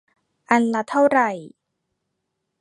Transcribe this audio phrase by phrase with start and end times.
[0.49, 1.31] อันละเท่าไหร่